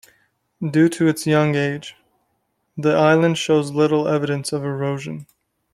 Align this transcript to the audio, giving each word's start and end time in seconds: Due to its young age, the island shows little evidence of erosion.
Due 0.67 0.89
to 0.89 1.05
its 1.07 1.27
young 1.27 1.53
age, 1.53 1.95
the 2.75 2.89
island 2.95 3.37
shows 3.37 3.69
little 3.69 4.07
evidence 4.07 4.51
of 4.51 4.63
erosion. 4.63 5.27